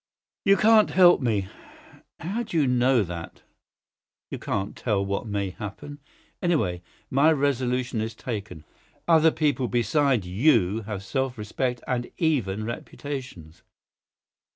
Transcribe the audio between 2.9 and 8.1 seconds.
that? You can't tell what may happen. Anyway, my resolution